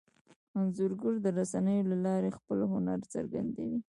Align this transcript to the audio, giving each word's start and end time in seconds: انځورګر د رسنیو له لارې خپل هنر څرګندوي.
انځورګر 0.57 1.13
د 1.21 1.27
رسنیو 1.37 1.87
له 1.91 1.97
لارې 2.05 2.35
خپل 2.37 2.59
هنر 2.71 2.99
څرګندوي. 3.13 3.79